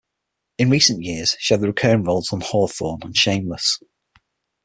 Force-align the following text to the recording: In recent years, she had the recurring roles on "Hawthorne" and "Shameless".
In 0.57 0.71
recent 0.71 1.03
years, 1.03 1.35
she 1.37 1.53
had 1.53 1.61
the 1.61 1.67
recurring 1.67 2.03
roles 2.03 2.33
on 2.33 2.41
"Hawthorne" 2.41 3.03
and 3.03 3.15
"Shameless". 3.15 3.77